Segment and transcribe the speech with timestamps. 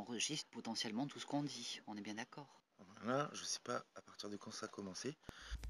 [0.00, 1.80] enregistre potentiellement tout ce qu'on dit.
[1.86, 2.60] On est bien d'accord.
[3.06, 5.16] Là, je sais pas à partir de quand ça a commencé,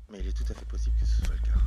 [0.09, 1.61] mais il est tout à fait possible que ce soit le cas.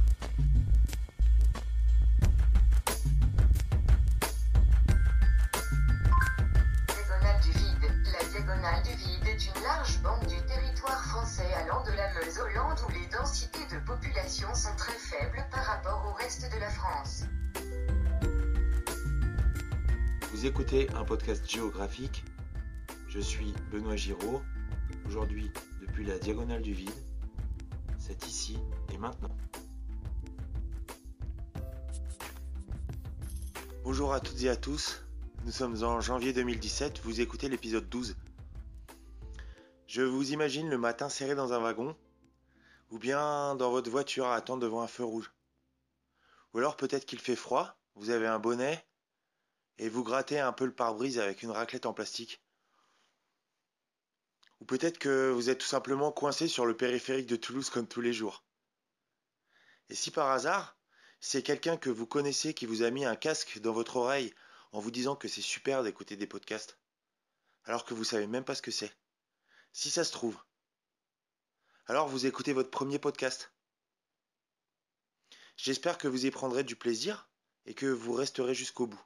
[6.88, 7.92] Diagonale du vide.
[8.12, 12.40] La diagonale du vide est une large bande du territoire français allant de la Meuse
[12.40, 16.60] aux Landes où les densités de population sont très faibles par rapport au reste de
[16.60, 17.24] la France.
[20.34, 22.26] Vous écoutez un podcast géographique.
[23.14, 24.42] Je suis Benoît Giraud.
[25.06, 26.90] Aujourd'hui, depuis la diagonale du vide,
[28.00, 28.58] c'est ici
[28.92, 29.38] et maintenant.
[33.84, 35.06] Bonjour à toutes et à tous.
[35.46, 37.02] Nous sommes en janvier 2017.
[37.04, 38.16] Vous écoutez l'épisode 12.
[39.86, 41.96] Je vous imagine le matin serré dans un wagon,
[42.90, 45.32] ou bien dans votre voiture à attendre devant un feu rouge.
[46.56, 48.84] Ou alors peut-être qu'il fait froid, vous avez un bonnet,
[49.78, 52.43] et vous grattez un peu le pare-brise avec une raclette en plastique.
[54.64, 58.00] Ou peut-être que vous êtes tout simplement coincé sur le périphérique de Toulouse comme tous
[58.00, 58.46] les jours.
[59.90, 60.78] Et si par hasard,
[61.20, 64.34] c'est quelqu'un que vous connaissez qui vous a mis un casque dans votre oreille
[64.72, 66.80] en vous disant que c'est super d'écouter des podcasts,
[67.66, 68.96] alors que vous savez même pas ce que c'est.
[69.74, 70.42] Si ça se trouve.
[71.88, 73.54] Alors vous écoutez votre premier podcast.
[75.58, 77.30] J'espère que vous y prendrez du plaisir
[77.66, 79.06] et que vous resterez jusqu'au bout.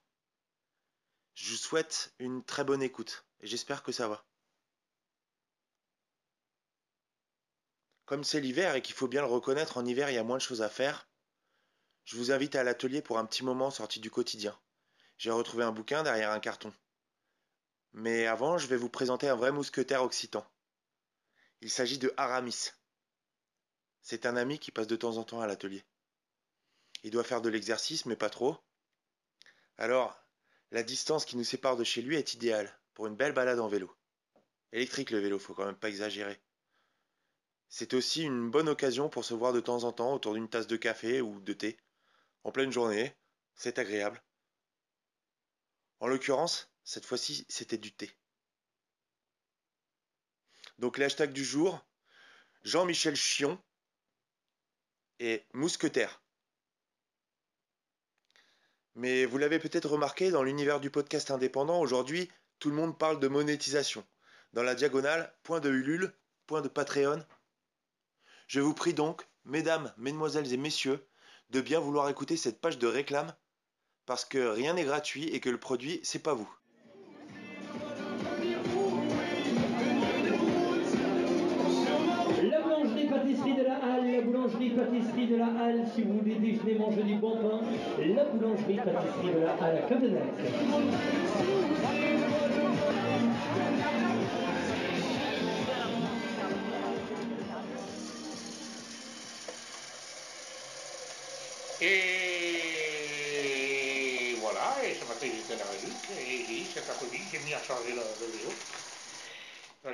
[1.33, 4.23] Je vous souhaite une très bonne écoute et j'espère que ça va.
[8.07, 10.37] Comme c'est l'hiver et qu'il faut bien le reconnaître, en hiver il y a moins
[10.37, 11.09] de choses à faire,
[12.05, 14.57] je vous invite à l'atelier pour un petit moment sorti du quotidien.
[15.17, 16.73] J'ai retrouvé un bouquin derrière un carton.
[17.91, 20.49] Mais avant, je vais vous présenter un vrai mousquetaire occitan.
[21.59, 22.71] Il s'agit de Aramis.
[24.01, 25.83] C'est un ami qui passe de temps en temps à l'atelier.
[27.03, 28.55] Il doit faire de l'exercice, mais pas trop.
[29.77, 30.17] Alors,
[30.71, 33.67] la distance qui nous sépare de chez lui est idéale pour une belle balade en
[33.67, 33.93] vélo.
[34.71, 36.41] Électrique le vélo, faut quand même pas exagérer.
[37.69, 40.67] C'est aussi une bonne occasion pour se voir de temps en temps autour d'une tasse
[40.67, 41.77] de café ou de thé.
[42.43, 43.15] En pleine journée,
[43.55, 44.23] c'est agréable.
[45.99, 48.11] En l'occurrence, cette fois-ci, c'était du thé.
[50.77, 51.83] Donc les hashtags du jour,
[52.63, 53.61] Jean-Michel Chion
[55.19, 56.21] et Mousquetaire.
[58.95, 63.19] Mais vous l'avez peut-être remarqué, dans l'univers du podcast indépendant, aujourd'hui, tout le monde parle
[63.19, 64.05] de monétisation.
[64.53, 66.13] Dans la diagonale, point de Ulule,
[66.47, 67.23] point de Patreon.
[68.47, 71.05] Je vous prie donc, mesdames, mesdemoiselles et messieurs,
[71.49, 73.33] de bien vouloir écouter cette page de réclame,
[74.05, 76.49] parce que rien n'est gratuit et que le produit, c'est pas vous.
[82.41, 87.03] La boulangerie-pâtisserie de la Halle, la boulangerie-pâtisserie de la Halle, si vous voulez déjeuner, manger
[87.03, 87.59] du bon pain,
[87.99, 90.23] la boulangerie-pâtisserie de la Halle à Cadenac.
[101.79, 102.73] Et
[104.41, 107.61] voilà, et ce matin j'étais à la réduc, et j'ai- cet après-midi j'ai mis à
[107.61, 108.51] charger le, le vélo.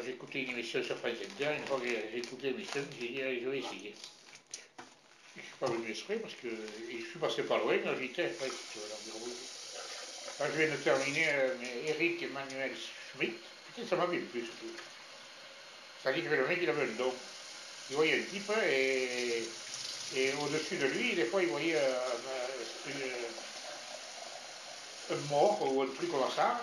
[0.04, 3.22] J'ai écouté une émission sur France Inter, une fois que j'ai écouté l'émission, j'ai dit
[3.22, 3.94] allez, je vais essayer.
[5.36, 9.34] Je ne suis pas venu exprès parce que je suis passé par loin, vas l'environ.
[10.38, 13.36] Quand je viens de terminer, euh, mais Eric Emmanuel Schmitt,
[13.68, 14.78] putain, ça m'a bien plu ce truc.
[16.02, 17.14] Ça dit que le mec il avait un don.
[17.90, 19.44] Il voyait un type et
[20.16, 22.90] et au-dessus de lui, des fois, il voyait euh, euh,
[25.10, 26.62] une- un mort ou un truc comme ça.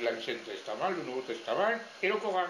[0.00, 2.46] L'Ancien Testament, le Nouveau Testament et le Coran.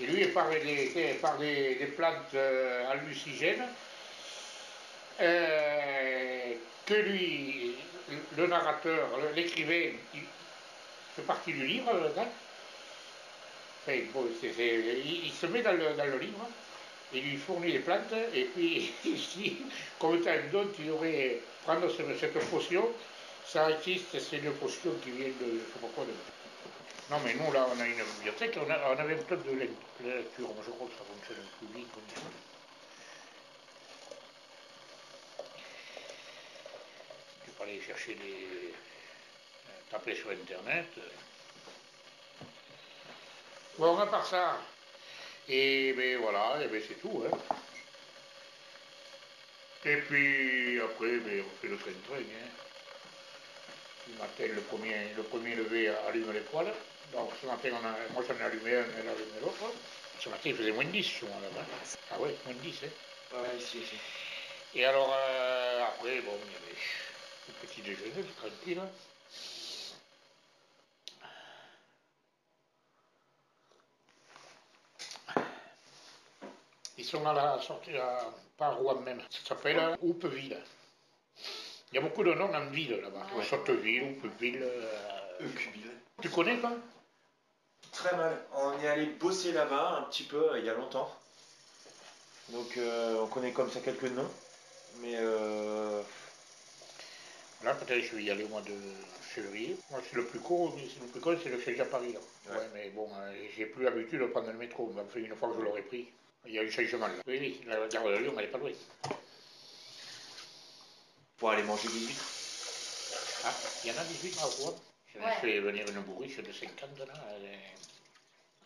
[0.00, 2.84] Et lui, il parlait des, parlait des plantes euh,
[5.20, 6.54] euh,
[6.86, 7.74] que lui,
[8.36, 10.22] le narrateur, l'écrivain, il
[11.16, 12.28] fait partie du livre là-dedans.
[13.96, 16.48] Il, il se met dans le, dans le livre,
[17.12, 19.66] il lui fournit les plantes, et puis ici,
[19.98, 22.94] comme tu as un don, tu devrais prendre ce- cette potion.
[23.44, 25.64] Ça existe, c'est une potion qui vient de,
[25.94, 26.06] quoi.
[27.10, 29.52] Non, mais nous, là, on a une bibliothèque, on, a- on avait un club de
[29.52, 32.20] lec- de lecture, je crois que ça fonctionne bien comme ça.
[37.44, 38.74] Tu peux aller chercher des...
[39.90, 40.88] taper sur Internet.
[43.78, 44.58] Bon, à part ça,
[45.48, 47.24] et ben voilà, et ben c'est tout.
[47.24, 47.38] Hein.
[49.84, 52.16] Et puis après, ben, on fait le train-train.
[52.16, 52.48] Hein.
[54.08, 56.74] Le matin, le premier, le premier levé allume les poêles.
[57.12, 59.72] Donc ce matin, on a, moi j'en ai allumé un, elle a allumé l'autre.
[60.18, 61.66] Ce matin, il faisait moins 10 chez moi là-bas.
[62.10, 62.80] Ah ouais, moins 10.
[62.82, 63.36] Hein.
[63.36, 63.96] Ouais, si, si.
[64.74, 66.76] Et alors, euh, après, bon, il y avait
[67.46, 68.56] Le petit déjeuner, tranquille.
[68.66, 68.80] Ils
[77.08, 78.20] sont à la sortie, à,
[78.56, 79.20] pas à Rouen même.
[79.30, 80.58] Ça s'appelle Houpeville.
[81.92, 83.26] Il y a beaucoup de noms en ville là-bas.
[83.36, 83.44] Ouais.
[83.44, 84.62] Sotteville, Houpeville.
[84.62, 85.90] euh, Eucubile.
[86.20, 86.72] Tu connais pas
[87.92, 88.36] Très mal.
[88.54, 91.10] On est allé bosser là-bas un petit peu euh, il y a longtemps.
[92.50, 94.30] Donc euh, on connaît comme ça quelques noms.
[95.00, 96.02] Mais euh,
[97.64, 98.74] Là, peut-être je vais y aller au mois de
[99.20, 99.76] février.
[99.90, 102.12] Moi, c'est le plus court, c'est le plus court, c'est le Chelsea à Paris.
[102.12, 102.20] Là.
[102.52, 102.58] Ouais.
[102.58, 104.92] Ouais, mais bon, euh, j'ai plus l'habitude de prendre le métro.
[104.94, 106.08] Enfin, une fois que je l'aurai pris,
[106.46, 107.14] il y a eu changement là.
[107.26, 108.70] Oui, oui, la gare de Lyon, elle n'est pas loin.
[111.38, 112.24] pour aller manger des huîtres.
[113.44, 113.54] Ah,
[113.84, 114.74] il y en a 18 à Rouen.
[115.14, 115.32] Je Ouais.
[115.40, 117.14] fait venir une bourriche de 50 là.
[117.36, 117.58] elle est-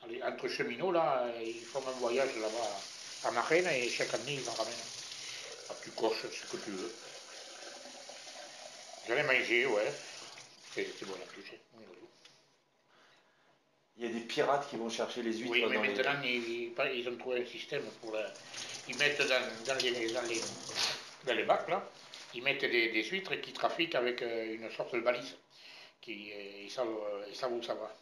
[0.04, 2.80] elle est- entre cheminots, là, ils font un voyage là-bas
[3.24, 4.72] à Marraine et chaque année, ils en ramènent.
[5.68, 6.92] Ah, tu coches ce que tu veux.
[9.06, 9.92] J'allais manger, ouais.
[10.74, 11.60] C'est c'est bon à toucher.
[13.98, 15.88] Il y a des pirates qui vont chercher les huîtres Oui, mais dans les...
[15.94, 18.12] maintenant, ils, ils- ils ont trouvé un système pour...
[18.14, 18.32] la-
[18.88, 20.40] ils mettent dans, dans les, dans, les,
[21.26, 21.86] dans les bacs, là,
[22.34, 25.36] ils mettent des, des huîtres qui trafiquent avec euh, une sorte de balise.
[26.00, 27.94] Qui, euh, ils, savent, euh, ils savent où ça va.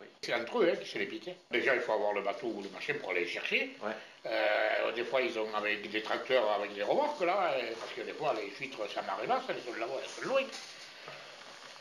[0.00, 0.06] Oui.
[0.22, 1.32] C'est entre eux hein, qui se les piquent.
[1.50, 3.76] Déjà, il faut avoir le bateau ou le machin pour aller les chercher.
[3.82, 3.92] Ouais.
[4.24, 8.14] Euh, des fois, ils ont avec des tracteurs avec des remorques, là, parce que des
[8.14, 10.42] fois, les huîtres, ça m'arrive là, elles sont là-bas, elles sont loin.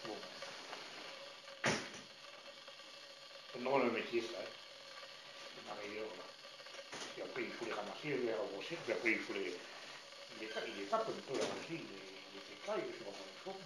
[0.08, 0.16] Bon.
[3.64, 4.40] Drôle de métier, ça.
[4.40, 4.46] là.
[7.18, 9.54] Et après, il faut les ramasser, les regrossir, puis après, il faut les...
[10.40, 13.12] Il les, tape- il un peu là aussi, il écaille, je sais pas
[13.46, 13.58] comment.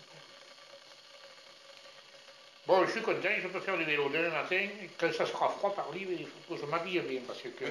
[2.67, 4.67] Bon, je suis content, je peux faire du vélo demain matin.
[4.99, 7.65] Quand ça sera froid par l'hiver, il faut que je m'habille bien, parce que...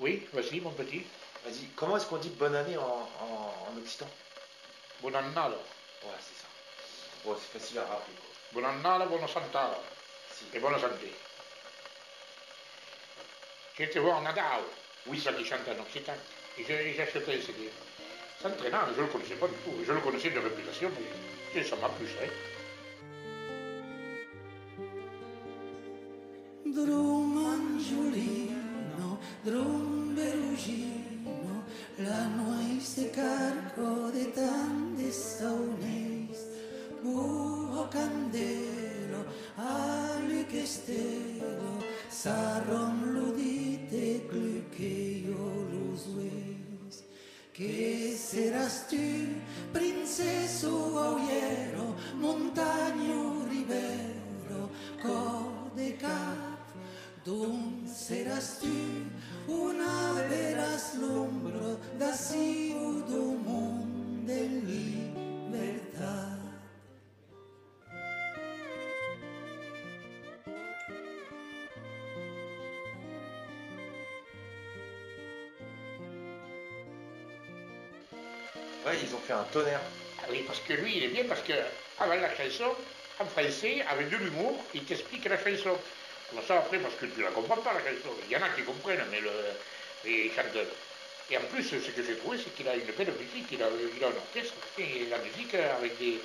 [0.00, 1.04] Oui, vas-y, mon petit.
[1.44, 2.82] Vas-y, comment est-ce qu'on dit bonne année en,
[3.20, 4.08] en, en occitan?
[5.00, 5.52] Buon annale.
[5.52, 6.48] Ouais, c'est ça.
[7.24, 8.14] Bon, c'est facile à rappeler.
[8.16, 8.60] Quoi.
[8.60, 9.76] Buon annale, buona santale.
[10.60, 11.12] Bonne santé.
[13.76, 14.62] J'ai été voir Nadal.
[15.06, 15.20] Oui.
[15.20, 16.14] ça qui chante en occitan.
[16.58, 17.70] Et j'ai acheté un CD.
[18.40, 19.74] C'est entraînant, je ne le connaissais pas du tout.
[19.86, 20.90] Je le connaissais de réputation,
[21.54, 22.24] mais ça m'a plu, ça.
[22.24, 22.28] hein.
[48.32, 48.96] Seras tu
[49.74, 54.70] princesu oiero montagno rivero,
[55.02, 56.64] codecat.
[57.26, 58.72] Dum seras tu
[59.52, 63.41] una veras lumbro da siu dum
[78.94, 79.80] Ils ont fait un tonnerre.
[80.22, 81.52] Ah oui, parce que lui, il est bien, parce que
[81.98, 82.74] avant la chanson,
[83.20, 85.76] en français, avec de l'humour, il t'explique la chanson.
[86.30, 88.10] Comme ça, après, parce que tu la comprends pas, la chanson.
[88.26, 89.30] Il y en a qui comprennent, mais le,
[90.04, 90.56] mais il chante.
[91.30, 93.68] Et en plus, ce que j'ai trouvé, c'est qu'il a une belle musique, il a,
[93.96, 96.20] il a un orchestre, et la musique euh, avec des,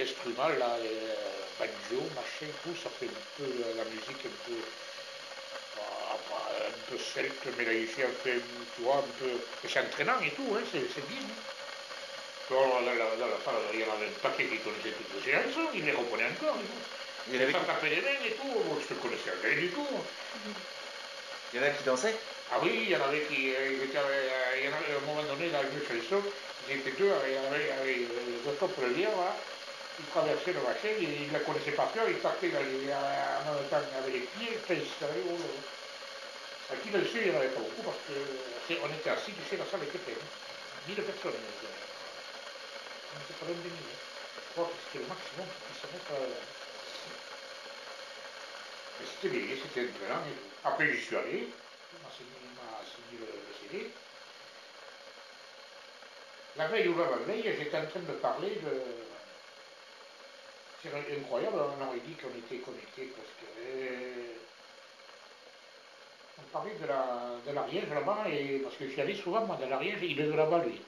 [0.00, 1.14] instruments, là, euh,
[1.58, 4.58] banjo, machin, tout, ça fait un peu la, musique un peu,
[5.78, 8.30] ah, pas un peu celte, mais là, ici, un peu,
[8.76, 9.32] tu vois, un peu,
[9.66, 11.18] c'est entraînant et tout, hein, c'est c'est bien.
[11.20, 11.61] hein.
[12.52, 15.18] Alors, là, là, là, là, ça, il y en avait un paquet qui connaissait toutes
[15.22, 16.58] ces chansons, il les reprenait encore.
[16.60, 16.74] et tout.
[17.26, 19.30] Il y en avait Ça qui, tapait les mains et tout, moi je ne connaissais
[19.42, 19.88] rien du tout.
[21.52, 22.18] il y en a qui dansaient
[22.50, 24.92] Ah oui, il y en avait qui, euh, ils étaient, euh, il y en avait,
[24.92, 26.22] à un moment donné, dans une chanson,
[26.60, 29.16] ils étaient deux, il y en avait, il y avait euh, deux pour le lire,
[29.16, 29.48] là,
[29.98, 33.40] ils traversaient le machin, ils ne la connaissaient pas cœur, ils partaient dans les, euh,
[33.40, 35.24] en même temps avec les pieds, très sérieux.
[35.26, 35.62] oh là là.
[36.68, 38.12] À qui le sait, il n'y en avait pas beaucoup, parce que
[38.66, 40.18] c'est- on était assis, tu sais, la salle était pleine.
[40.86, 41.34] 1000 personnes.
[43.14, 43.72] On était pas loin de 1000.
[43.72, 45.86] Je crois que c'était le maximum qu'ils se.
[49.00, 50.52] Mais c'était bien, c'était entraînant et tout.
[50.64, 53.26] Après, j'y suis allé, il m'a signé, le,
[53.60, 53.90] CD.
[56.56, 58.82] La veille ou l'avant-veille, j'étais en train de parler de...
[60.82, 63.46] C'est incroyable, on aurait dit qu'on était connectés parce que...
[63.60, 64.34] euh,
[66.38, 69.66] On parlait de la, de l'Ariège là-bas, et, parce que j'y allais souvent, moi, de
[69.66, 70.82] l'Ariège, il est de là-bas, lui.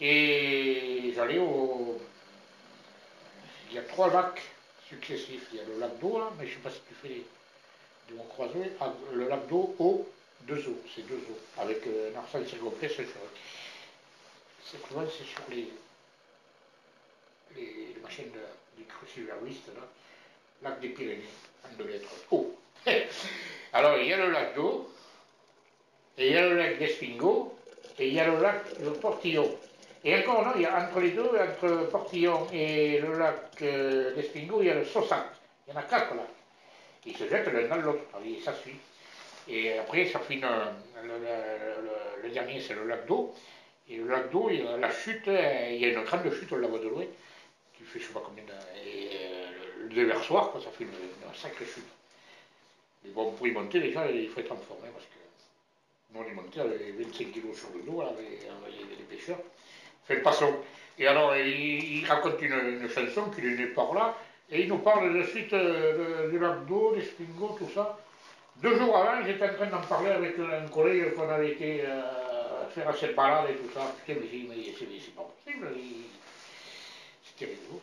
[0.00, 1.98] Et j'allais au...
[3.70, 4.42] Il y a trois lacs
[4.88, 5.48] successifs.
[5.52, 7.08] Il y a le lac d'eau, là, mais je ne sais pas si tu fais
[7.08, 7.24] les...
[8.14, 8.72] mon croisé.
[8.80, 10.08] Ah, Le lac d'eau, eau,
[10.42, 10.80] deux eaux.
[10.94, 11.40] C'est deux eaux.
[11.58, 13.04] Avec euh, un arsène circonflexe sur...
[14.64, 15.68] C'est c'est sur les...
[17.56, 19.82] les, machines de, des cruciveristes, là,
[20.62, 21.22] lac des Pyrénées,
[21.64, 22.08] en deux lettres.
[22.30, 22.54] Oh
[23.72, 24.90] Alors, il y a le lac d'eau,
[26.18, 27.56] et il y a le lac d'Espingo,
[27.98, 29.56] et il y a le lac de Portillon.
[30.06, 34.14] Et encore, non, il y a entre les deux, entre Portillon et le lac euh,
[34.14, 35.26] d'Espingo, il y a le Saussac.
[35.66, 36.22] Il y en a quatre là.
[37.04, 38.76] Ils se jettent l'un dans l'autre, et ça suit.
[39.48, 43.34] Et après, ça finit, le, le- dernier, c'est le lac d'eau.
[43.88, 44.48] Et le lac d'eau,
[44.78, 47.04] la chute, euh, il y a une grande chute, on la voit de loin,
[47.76, 48.88] qui fait je sais pas combien de...
[48.88, 51.84] Et euh, le déversoir, quoi, ça fait une, sacrée chute.
[53.04, 56.20] Mais bon, pour y monter, déjà, il faut être en forme, hein, parce que nous,
[56.20, 58.40] on est monté avec 25 kilos sur le dos, là, avec,
[58.98, 59.38] les pêcheurs.
[60.14, 60.54] Passant.
[60.98, 64.14] Et alors, il, raconte une, une chanson qu'il est né par là,
[64.50, 67.98] et il nous parle de suite euh, de- des spingos, tout ça.
[68.56, 72.66] Deux jours avant, j'étais en train d'en parler avec un collègue qu'on avait été euh,
[72.74, 73.92] faire cette balade et tout ça.
[74.04, 75.68] Putain, mais dit, mais c'est c'est pas possible.
[77.24, 77.82] C'était rigolo.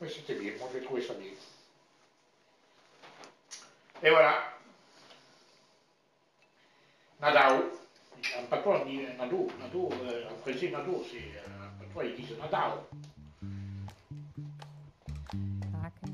[0.00, 1.30] Mais c'était bien, moi j'ai trouvé ça bien.
[4.04, 4.52] Et voilà.
[7.20, 7.77] Nadao.
[8.38, 9.46] En patois, on dit Nado.
[9.60, 11.16] Nado, euh, en français, Nado, c'est.
[11.18, 12.80] euh, patois, ils disent Nadao.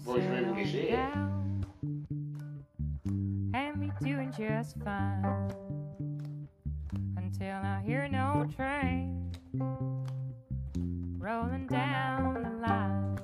[0.04, 0.94] Bon, je vais vous laisser.
[3.54, 5.50] And doing just fine
[7.16, 9.30] until I hear no train
[11.18, 13.16] rolling down the line.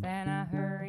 [0.00, 0.79] Then I hurry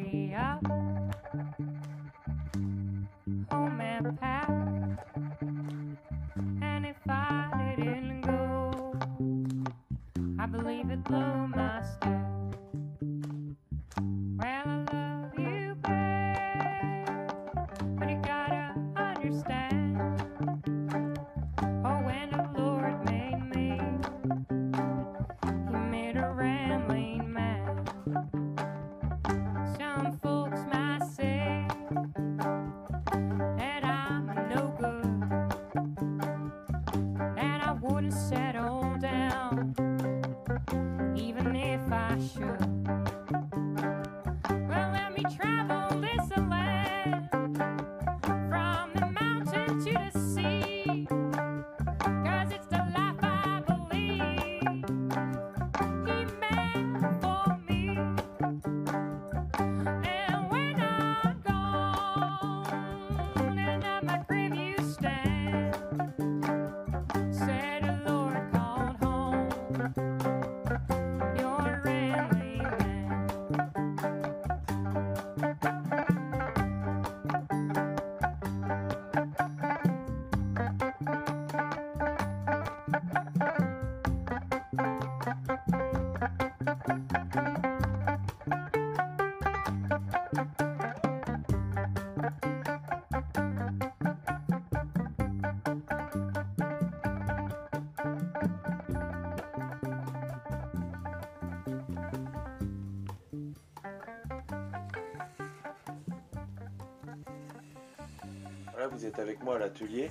[108.92, 110.10] vous êtes avec moi à l'atelier.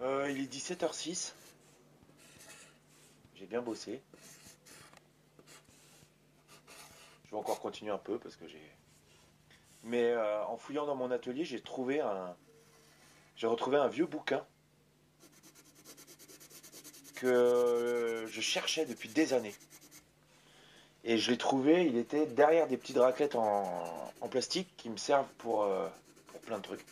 [0.00, 1.32] Euh, il est 17h06.
[3.36, 4.02] J'ai bien bossé.
[7.24, 8.60] Je vais encore continuer un peu parce que j'ai.
[9.84, 12.34] Mais euh, en fouillant dans mon atelier, j'ai trouvé un.
[13.36, 14.44] J'ai retrouvé un vieux bouquin
[17.14, 19.54] que je cherchais depuis des années.
[21.04, 24.96] Et je l'ai trouvé, il était derrière des petites raquettes en, en plastique qui me
[24.96, 25.86] servent pour, euh,
[26.28, 26.84] pour plein de trucs.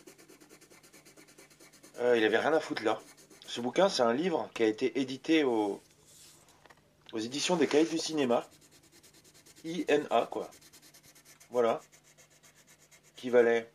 [1.99, 2.99] Euh, il avait rien à foutre là.
[3.45, 5.81] Ce bouquin, c'est un livre qui a été édité au-
[7.11, 8.47] aux éditions des Cahiers du cinéma.
[9.65, 10.49] INA, quoi.
[11.51, 11.81] Voilà.
[13.15, 13.71] Qui valait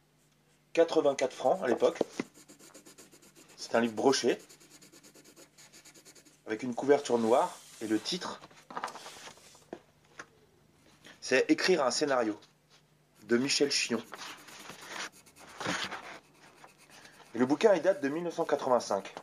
[0.72, 1.98] 84 francs à l'époque.
[3.56, 4.38] C'est un livre broché.
[6.46, 7.58] Avec une couverture noire.
[7.80, 8.40] Et le titre,
[11.20, 12.38] c'est Écrire un scénario.
[13.24, 14.02] De Michel Chion.
[17.27, 19.14] Et le bouquin, il date de 1985.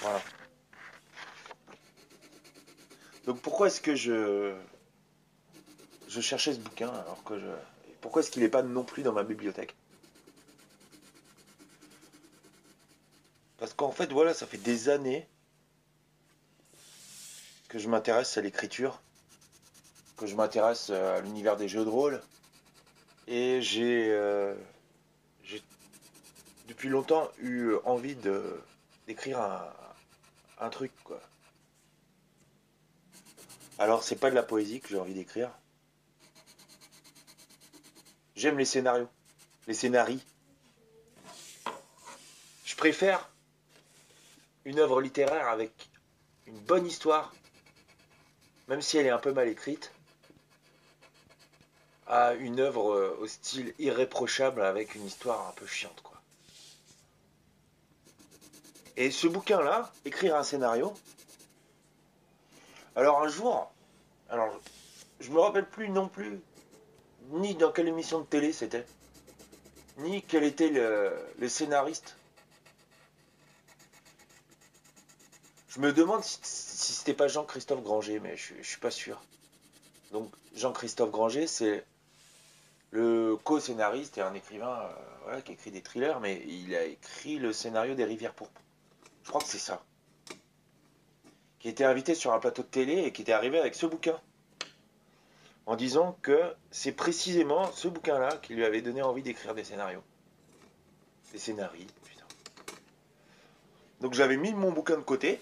[0.00, 0.20] Voilà.
[3.26, 4.54] Donc pourquoi est-ce que je
[6.08, 7.46] je cherchais ce bouquin alors que je
[8.00, 9.76] pourquoi est-ce qu'il n'est pas non plus dans ma bibliothèque?
[13.58, 15.28] Parce qu'en fait, voilà, ça fait des années
[17.68, 19.02] que je m'intéresse à l'écriture,
[20.16, 22.22] que je m'intéresse euh, à l'univers des jeux de rôle,
[23.28, 24.79] et j'ai euh, j'ai
[26.80, 28.58] depuis longtemps eu envie de
[29.06, 29.70] d'écrire un,
[30.60, 31.20] un truc quoi.
[33.78, 35.50] Alors, c'est pas de la poésie que j'ai envie d'écrire.
[38.34, 39.10] J'aime les scénarios,
[39.66, 40.24] les scénarii.
[42.64, 43.28] Je préfère
[44.64, 45.90] une œuvre littéraire avec
[46.46, 47.34] une bonne histoire,
[48.68, 49.92] même si elle est un peu mal écrite,
[52.06, 56.09] à une œuvre euh, au style irréprochable avec une histoire un peu chiante, quoi.
[59.00, 60.92] Et ce bouquin-là, écrire un scénario.
[62.94, 63.72] Alors un jour,
[64.28, 64.60] alors
[65.20, 66.38] je me rappelle plus non plus
[67.30, 68.84] ni dans quelle émission de télé c'était,
[69.96, 72.14] ni quel était le, scénariste.
[75.70, 79.18] Je me demande si, si c'était pas Jean-Christophe Granger, mais je, je suis pas sûr.
[80.12, 81.86] Donc Jean-Christophe Granger, c'est
[82.90, 84.90] le co-scénariste et un écrivain
[85.28, 88.60] euh, qui écrit des thrillers, mais il a écrit le scénario des Rivières pourpres.
[89.30, 89.80] Je crois que c'est ça.
[91.60, 94.20] Qui était invité sur un plateau de télé et qui était arrivé avec ce bouquin.
[95.66, 100.02] En disant que c'est précisément ce bouquin-là qui lui avait donné envie d'écrire des scénarios.
[101.30, 102.24] Des scénarii, putain.
[104.00, 105.40] Donc j'avais mis mon bouquin de côté.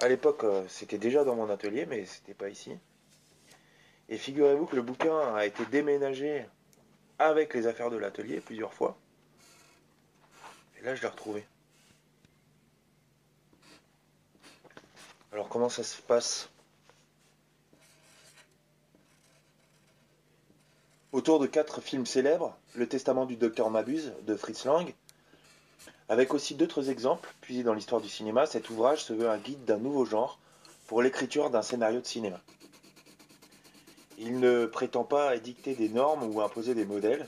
[0.00, 2.76] À l'époque, euh, c'était déjà dans mon atelier, mais c'était pas ici.
[4.10, 6.44] Et figurez-vous que le bouquin a été déménagé
[7.18, 8.98] avec les affaires de l'atelier plusieurs fois.
[10.78, 11.46] Et là, je l'ai retrouvé.
[15.32, 16.50] Alors, comment ça se passe?
[21.12, 24.94] Autour de quatre films célèbres, Le Testament du docteur Mabuse de Fritz Lang,
[26.10, 29.64] avec aussi d'autres exemples puisés dans l'histoire du cinéma, cet ouvrage se veut un guide
[29.64, 30.38] d'un nouveau genre
[30.86, 32.40] pour l'écriture d'un scénario de cinéma.
[34.18, 37.26] Il ne prétend pas édicter des normes ou imposer des modèles,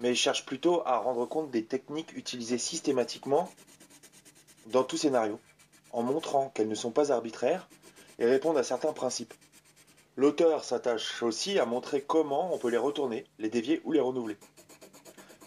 [0.00, 3.50] mais cherche plutôt à rendre compte des techniques utilisées systématiquement
[4.66, 5.40] dans tout scénario,
[5.92, 7.68] en montrant qu'elles ne sont pas arbitraires
[8.18, 9.34] et répondent à certains principes.
[10.16, 14.36] L'auteur s'attache aussi à montrer comment on peut les retourner, les dévier ou les renouveler.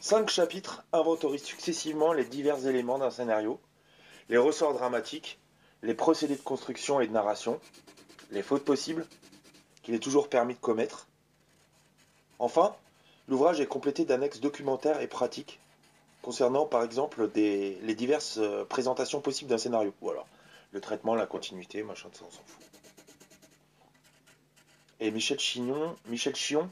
[0.02, 3.60] Cinq chapitres inventorisent successivement les divers éléments d'un scénario,
[4.30, 5.40] les ressorts dramatiques,
[5.82, 7.60] les procédés de construction et de narration,
[8.32, 9.06] les fautes possibles,
[9.84, 11.08] qu'il est toujours permis de commettre.
[12.40, 12.76] Enfin,
[13.28, 15.60] l'ouvrage est complété d'annexes documentaires et pratiques
[16.22, 19.94] concernant par exemple les diverses euh, présentations possibles d'un scénario.
[20.74, 22.66] Le traitement, la continuité, machin, ça on s'en fout.
[25.00, 26.70] Et Michel Chignon, Michel Chion,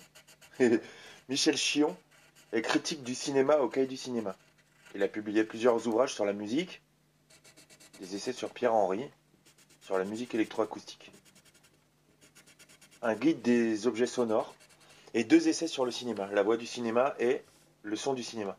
[1.30, 1.96] Michel Chion
[2.52, 4.36] est critique du cinéma au cahier du cinéma.
[4.96, 6.82] Il a publié plusieurs ouvrages sur la musique,
[8.00, 9.08] des essais sur Pierre Henry,
[9.82, 11.12] sur la musique électroacoustique,
[13.04, 14.56] un guide des objets sonores
[15.14, 17.44] et deux essais sur le cinéma, la voix du cinéma et
[17.84, 18.58] le son du cinéma.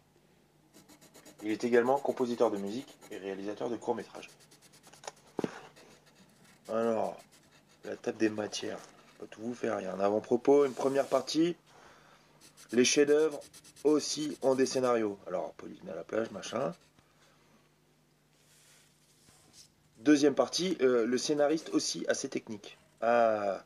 [1.43, 4.29] Il est également compositeur de musique et réalisateur de courts-métrages.
[6.73, 7.21] Alors,
[7.85, 8.79] la table des matières.
[9.19, 9.79] Pas tout vous faire.
[9.81, 11.55] Il y a un avant-propos, une première partie.
[12.73, 13.41] Les chefs-d'œuvre
[13.85, 15.19] aussi ont des scénarios.
[15.27, 16.73] Alors, Pauline à la plage, machin.
[19.99, 22.79] Deuxième partie, euh, le scénariste aussi a ses techniques.
[23.03, 23.63] Ah,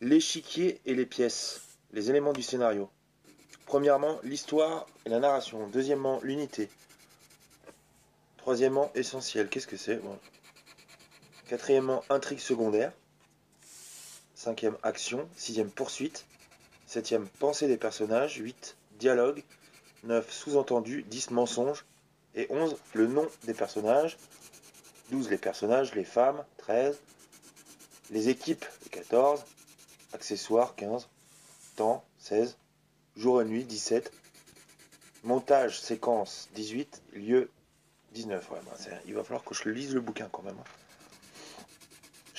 [0.00, 2.90] l'échiquier et les pièces, les éléments du scénario.
[3.66, 5.68] Premièrement, l'histoire et la narration.
[5.68, 6.68] Deuxièmement, l'unité.
[8.38, 9.48] Troisièmement, essentiel.
[9.48, 10.00] Qu'est-ce que c'est?
[11.50, 12.92] Quatrièmement, intrigue secondaire.
[14.36, 15.28] Cinquième, action.
[15.36, 16.24] Sixième, poursuite.
[16.86, 18.36] Septième, pensée des personnages.
[18.36, 19.42] Huit, dialogue.
[20.04, 21.02] Neuf, sous-entendu.
[21.02, 21.84] Dix, mensonge.
[22.36, 24.16] Et onze, le nom des personnages.
[25.10, 26.44] Douze, les personnages, les femmes.
[26.56, 27.00] Treize,
[28.10, 28.64] les équipes.
[28.92, 29.44] Quatorze,
[30.12, 30.76] accessoires.
[30.76, 31.08] Quinze,
[31.74, 32.04] temps.
[32.20, 32.56] Seize,
[33.16, 33.64] jour et nuit.
[33.64, 34.12] Dix-sept,
[35.24, 36.48] montage, séquence.
[36.54, 37.50] Dix-huit, lieu.
[38.12, 40.56] 19, ouais, ben, c'est- il va falloir que je lise le bouquin quand même.
[40.56, 40.79] hein.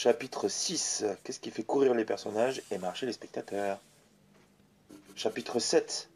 [0.03, 3.79] Chapitre 6, qu'est-ce qui fait courir les personnages et marcher les spectateurs?
[5.15, 6.09] Chapitre 7,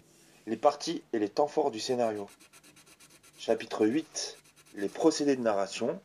[0.47, 2.27] les parties et les temps forts du scénario.
[3.37, 4.39] Chapitre 8,
[4.73, 6.01] les procédés de narration.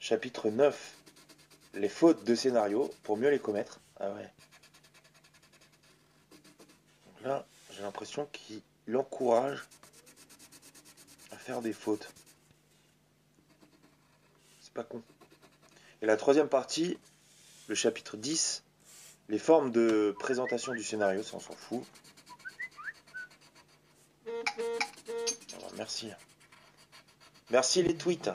[0.00, 0.96] Chapitre 9,
[1.74, 3.78] les fautes de scénario pour mieux les commettre.
[4.00, 4.28] Ah ouais.
[7.06, 9.62] Donc là, j'ai l'impression qu'il encourage
[11.30, 12.12] à faire des fautes.
[14.60, 15.00] C'est pas con.
[16.02, 16.98] Et la troisième partie,
[17.68, 18.62] le chapitre 10,
[19.28, 21.84] les formes de présentation du scénario, ça on s'en fout.
[25.76, 26.10] Merci.
[27.50, 28.30] Merci les tweets.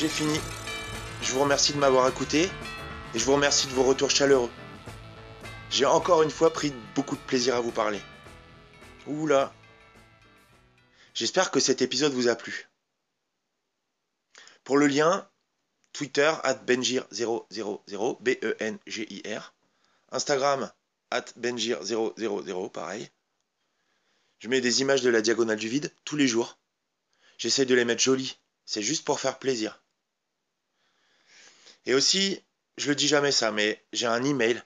[0.00, 0.40] J'ai fini.
[1.20, 2.48] Je vous remercie de m'avoir écouté
[3.14, 4.48] et je vous remercie de vos retours chaleureux.
[5.68, 8.00] J'ai encore une fois pris beaucoup de plaisir à vous parler.
[9.06, 9.52] Oula.
[11.12, 12.70] J'espère que cet épisode vous a plu.
[14.64, 15.28] Pour le lien,
[15.92, 19.54] Twitter, at Benjir000, B-E-N-G-I-R.
[20.12, 20.72] Instagram,
[21.10, 23.10] at Benjir000, pareil.
[24.38, 26.58] Je mets des images de la diagonale du vide tous les jours.
[27.36, 28.38] J'essaie de les mettre jolies.
[28.64, 29.82] C'est juste pour faire plaisir.
[31.86, 32.44] Et aussi,
[32.76, 34.62] je le dis jamais ça, mais j'ai un email.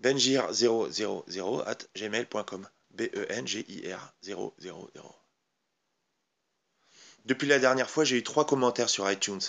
[0.00, 2.68] Benjir000 at gmail.com.
[2.90, 4.54] B-E-N-G-I-R 000.
[7.24, 9.40] Depuis la dernière fois, j'ai eu trois commentaires sur iTunes.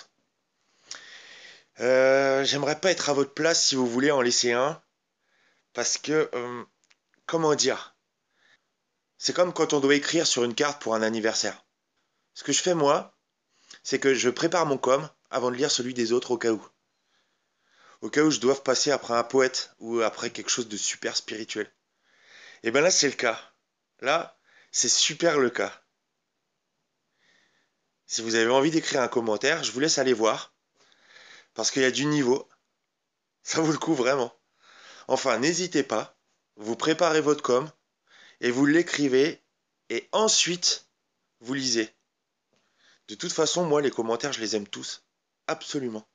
[1.80, 4.80] Euh, J'aimerais pas être à votre place si vous voulez en laisser un.
[5.72, 6.64] Parce que, euh,
[7.26, 7.96] comment dire?
[9.18, 11.64] C'est comme quand on doit écrire sur une carte pour un anniversaire.
[12.34, 13.16] Ce que je fais moi,
[13.82, 16.64] c'est que je prépare mon com avant de lire celui des autres au cas où.
[18.02, 21.16] Au cas où je dois passer après un poète ou après quelque chose de super
[21.16, 21.68] spirituel.
[22.62, 23.40] Et bien là, c'est le cas.
[24.00, 24.38] Là,
[24.70, 25.82] c'est super le cas.
[28.06, 30.54] Si vous avez envie d'écrire un commentaire, je vous laisse aller voir.
[31.54, 32.48] Parce qu'il y a du niveau.
[33.42, 34.32] Ça vaut le coup vraiment.
[35.08, 36.16] Enfin, n'hésitez pas.
[36.54, 37.68] Vous préparez votre com
[38.40, 39.42] et vous l'écrivez
[39.88, 40.86] et ensuite
[41.40, 41.92] vous lisez.
[43.08, 45.04] De toute façon, moi, les commentaires, je les aime tous.
[45.46, 46.06] Absolument.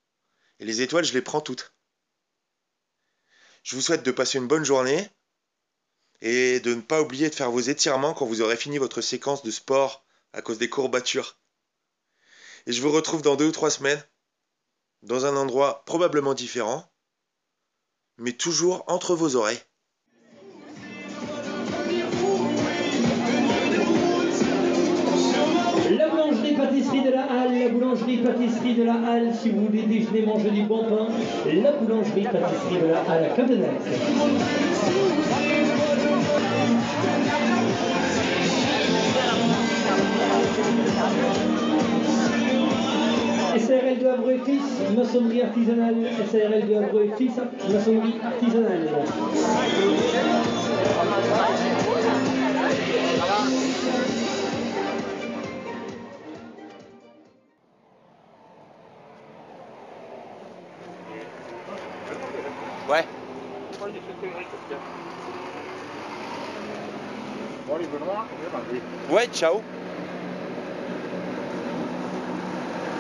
[0.60, 1.74] Et les étoiles, je les prends toutes.
[3.64, 5.10] Je vous souhaite de passer une bonne journée
[6.22, 9.44] et de ne pas oublier de faire vos étirements quand vous aurez fini votre séquence
[9.44, 11.40] de sport à cause des courbatures.
[12.66, 14.04] Et je vous retrouve dans deux ou trois semaines,
[15.02, 16.92] dans un endroit probablement différent,
[18.18, 19.64] mais toujours entre vos oreilles.
[28.20, 31.08] Pâtisserie de la Halle, si vous voulez déjeuner, manger du bon pain,
[31.46, 33.72] la boulangerie pâtisserie de la Halle à Cadenet.
[43.58, 44.64] SARL de Havre et Fils,
[44.96, 45.96] maçonnerie artisanale.
[46.32, 47.34] SARL de Havre et Fils,
[47.72, 48.90] maçonnerie artisanale.
[69.10, 69.62] Ouais, ciao.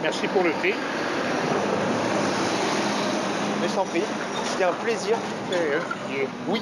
[0.02, 0.74] Merci pour le thé.
[3.62, 4.02] Mais t'en prie.
[4.45, 5.17] C'était un plaisir.
[5.54, 5.80] Euh,
[6.48, 6.62] Oui.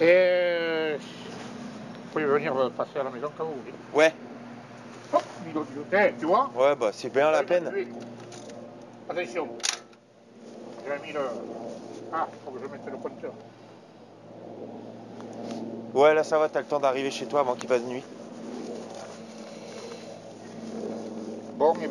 [0.00, 3.72] et, euh, vous pouvez venir euh, passer à la maison quand vous voulez.
[3.94, 4.12] Ouais.
[6.18, 7.70] Tu vois Ouais, bah c'est bien la peine.
[9.08, 9.48] Attention.
[10.86, 11.20] J'ai mis le...
[12.12, 13.32] Ah, faut que je mette le compteur.
[15.94, 18.02] Ouais, là ça va, t'as le temps d'arriver chez toi avant qu'il fasse nuit.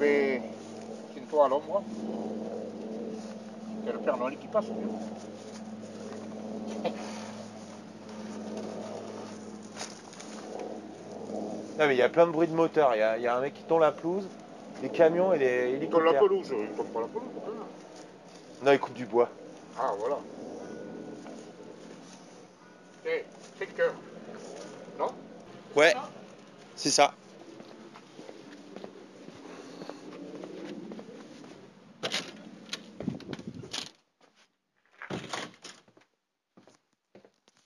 [0.04, 0.42] Eh bien,
[1.14, 1.84] tiens-toi à l'ombre.
[3.86, 4.66] C'est le Père Noël qui passe.
[11.80, 12.94] Non mais il y a plein de bruit de moteur.
[12.94, 14.28] Il y a, il y a un mec qui tombe la pelouse,
[14.82, 16.22] des camions et des Il tombe la hélicoptères.
[16.22, 16.54] pelouse.
[16.70, 17.30] Il tombe pas la pelouse.
[18.62, 19.30] Non, il coupe du bois.
[19.80, 20.18] Ah, voilà.
[23.08, 23.24] Eh,
[23.58, 23.94] 5 heures.
[25.00, 25.08] Non?
[25.76, 25.96] Ouais,
[26.76, 27.14] c'est ça.